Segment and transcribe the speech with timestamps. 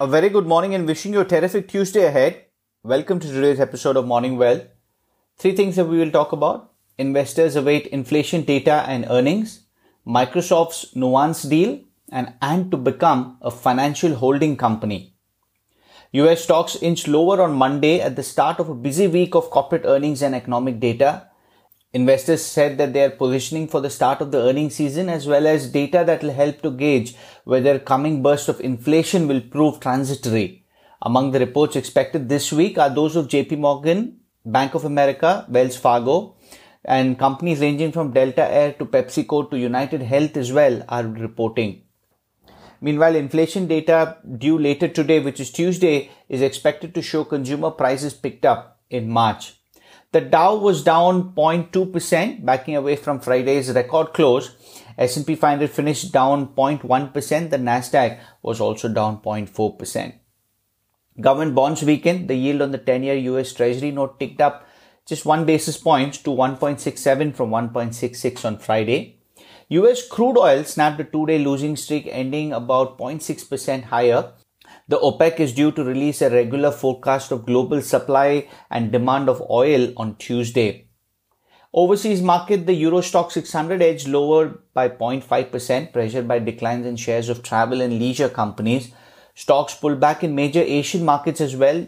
[0.00, 2.44] A very good morning and wishing you a terrific Tuesday ahead.
[2.84, 4.62] Welcome to today's episode of Morning Wealth.
[5.36, 6.70] Three things that we will talk about.
[6.98, 9.64] Investors await inflation data and earnings,
[10.06, 11.80] Microsoft's Nuance deal,
[12.12, 15.16] and Ant to become a financial holding company.
[16.12, 19.82] US stocks inched lower on Monday at the start of a busy week of corporate
[19.84, 21.26] earnings and economic data.
[21.94, 25.46] Investors said that they are positioning for the start of the earnings season as well
[25.46, 30.66] as data that will help to gauge whether coming burst of inflation will prove transitory.
[31.00, 35.78] Among the reports expected this week are those of JP Morgan, Bank of America, Wells
[35.78, 36.36] Fargo,
[36.84, 41.84] and companies ranging from Delta Air to PepsiCo to United Health as well are reporting.
[42.82, 48.12] Meanwhile, inflation data due later today, which is Tuesday, is expected to show consumer prices
[48.12, 49.57] picked up in March.
[50.10, 54.54] The Dow was down 0.2%, backing away from Friday's record close.
[54.96, 57.50] S&P 500 finished down 0.1%.
[57.50, 60.14] The Nasdaq was also down 0.4%.
[61.20, 62.28] Government bonds weakened.
[62.28, 64.66] The yield on the 10-year US Treasury note ticked up
[65.04, 69.18] just one basis point to 1.67 from 1.66 on Friday.
[69.68, 74.32] US crude oil snapped a two-day losing streak ending about 0.6% higher
[74.88, 79.42] the OPEC is due to release a regular forecast of global supply and demand of
[79.50, 80.86] oil on Tuesday.
[81.74, 87.28] Overseas market, the Euro Stoxx 600 edged lower by 0.5%, pressured by declines in shares
[87.28, 88.90] of travel and leisure companies.
[89.34, 91.86] Stocks pulled back in major Asian markets as well.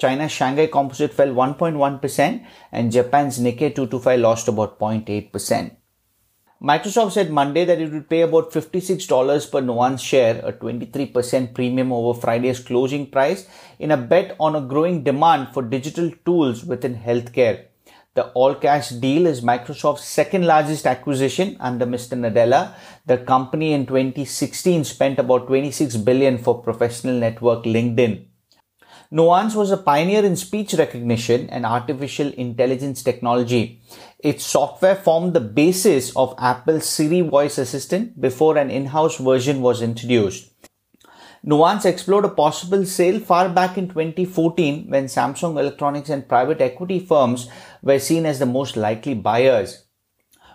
[0.00, 5.76] China's Shanghai Composite fell 1.1% and Japan's Nikkei 225 lost about 0.8%.
[6.62, 11.90] Microsoft said Monday that it would pay about $56 per Nuance share, a 23% premium
[11.90, 16.96] over Friday's closing price, in a bet on a growing demand for digital tools within
[16.96, 17.64] healthcare.
[18.12, 22.18] The all cash deal is Microsoft's second largest acquisition under Mr.
[22.18, 22.74] Nadella.
[23.06, 28.26] The company in 2016 spent about 26 billion for professional network LinkedIn.
[29.12, 33.82] Nuance was a pioneer in speech recognition and artificial intelligence technology.
[34.20, 39.82] Its software formed the basis of Apple's Siri voice assistant before an in-house version was
[39.82, 40.52] introduced.
[41.42, 47.00] Nuance explored a possible sale far back in 2014 when Samsung Electronics and private equity
[47.00, 47.48] firms
[47.82, 49.86] were seen as the most likely buyers.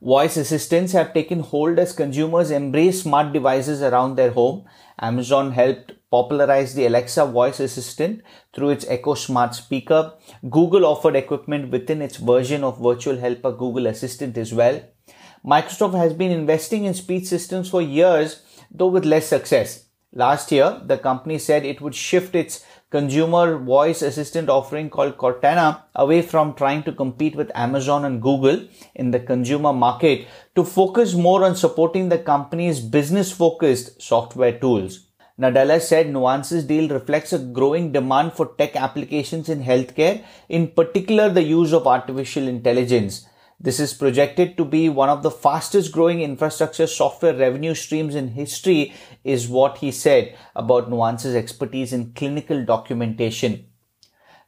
[0.00, 4.64] Voice assistants have taken hold as consumers embrace smart devices around their home.
[5.00, 8.22] Amazon helped popularize the Alexa voice assistant
[8.54, 10.14] through its Echo Smart speaker.
[10.48, 14.80] Google offered equipment within its version of virtual helper Google Assistant as well.
[15.44, 19.84] Microsoft has been investing in speech systems for years, though with less success.
[20.12, 25.82] Last year, the company said it would shift its consumer voice assistant offering called Cortana
[25.94, 30.26] away from trying to compete with Amazon and Google in the consumer market
[30.56, 35.07] to focus more on supporting the company's business focused software tools.
[35.40, 41.28] Nadella said Nuance's deal reflects a growing demand for tech applications in healthcare, in particular
[41.28, 43.24] the use of artificial intelligence.
[43.60, 48.28] This is projected to be one of the fastest growing infrastructure software revenue streams in
[48.28, 53.66] history is what he said about Nuance's expertise in clinical documentation.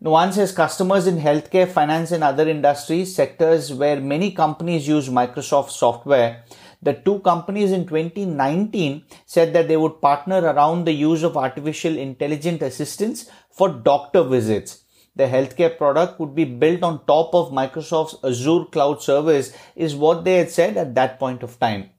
[0.00, 5.70] Nuance has customers in healthcare, finance and other industries, sectors where many companies use Microsoft
[5.70, 6.44] software.
[6.82, 11.96] The two companies in 2019 said that they would partner around the use of artificial
[11.96, 14.84] intelligent assistance for doctor visits
[15.16, 20.24] the healthcare product would be built on top of Microsoft's Azure cloud service is what
[20.24, 21.90] they had said at that point of time.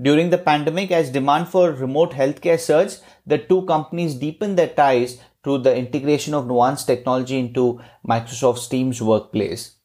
[0.00, 5.20] During the pandemic, as demand for remote healthcare surged, the two companies deepened their ties
[5.42, 9.76] through the integration of Nuance technology into Microsoft's Teams workplace.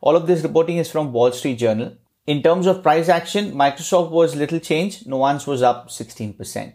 [0.00, 1.96] All of this reporting is from Wall Street Journal.
[2.24, 6.74] In terms of price action, Microsoft was little change, Nuance was up 16%.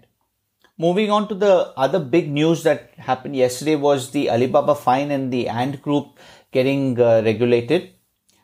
[0.78, 5.31] Moving on to the other big news that happened yesterday was the Alibaba fine and
[5.31, 6.19] the Ant Group
[6.52, 7.91] getting uh, regulated.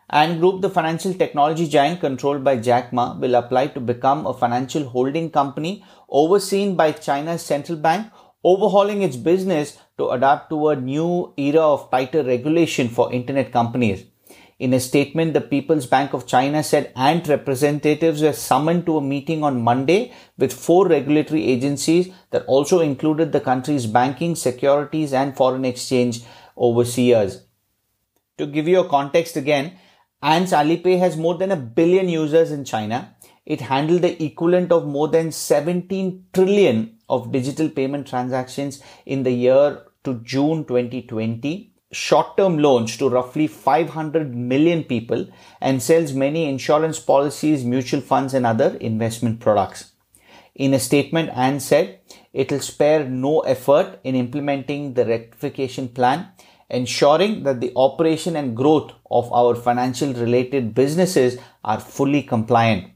[0.09, 4.33] Ant Group, the financial technology giant controlled by Jack Ma, will apply to become a
[4.33, 8.09] financial holding company overseen by China's central bank,
[8.45, 14.05] overhauling its business to adapt to a new era of tighter regulation for internet companies.
[14.63, 19.01] In a statement, the People's Bank of China said Ant representatives were summoned to a
[19.01, 25.35] meeting on Monday with four regulatory agencies that also included the country's banking, securities, and
[25.35, 26.23] foreign exchange
[26.57, 27.43] overseers.
[28.37, 29.73] To give you a context again,
[30.21, 33.17] Ant's Alipay has more than a billion users in China.
[33.45, 39.31] It handled the equivalent of more than 17 trillion of digital payment transactions in the
[39.31, 45.27] year to June 2020 short-term loans to roughly 500 million people
[45.61, 49.91] and sells many insurance policies, mutual funds and other investment products.
[50.55, 51.99] In a statement, Ant said,
[52.33, 56.27] it will spare no effort in implementing the rectification plan,
[56.69, 62.89] ensuring that the operation and growth of our financial related businesses are fully compliant.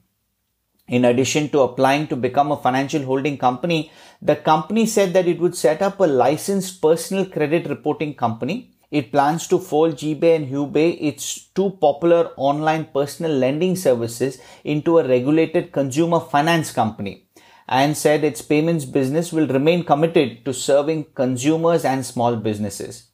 [0.87, 3.91] In addition to applying to become a financial holding company,
[4.21, 8.71] the company said that it would set up a licensed personal credit reporting company.
[8.89, 14.99] It plans to fold Jiebei and Huabei, its two popular online personal lending services, into
[14.99, 17.27] a regulated consumer finance company
[17.67, 23.09] and said its payments business will remain committed to serving consumers and small businesses.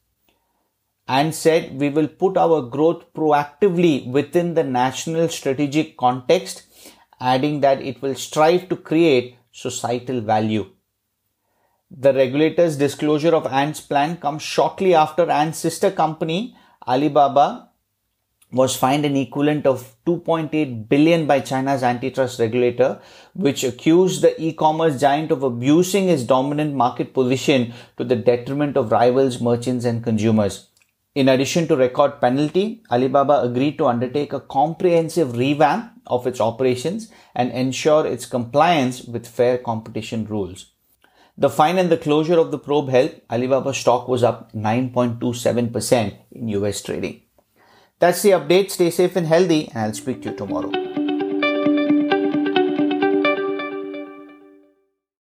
[1.07, 6.63] And said we will put our growth proactively within the national strategic context,
[7.19, 10.69] adding that it will strive to create societal value.
[11.95, 16.57] The regulator's disclosure of Ant's plan comes shortly after Ant's sister company,
[16.87, 17.69] Alibaba,
[18.51, 22.99] was fined an equivalent of 2.8 billion by China's antitrust regulator,
[23.35, 28.91] which accused the e-commerce giant of abusing its dominant market position to the detriment of
[28.91, 30.69] rivals, merchants and consumers.
[31.13, 37.11] In addition to record penalty, Alibaba agreed to undertake a comprehensive revamp of its operations
[37.35, 40.72] and ensure its compliance with fair competition rules.
[41.35, 46.47] The fine and the closure of the probe helped Alibaba stock was up 9.27% in
[46.49, 47.21] US trading.
[47.99, 48.69] That's the update.
[48.69, 51.02] Stay safe and healthy, and I'll speak to you tomorrow.